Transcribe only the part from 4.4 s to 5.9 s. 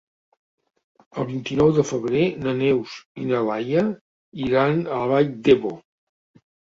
iran a la Vall d'Ebo.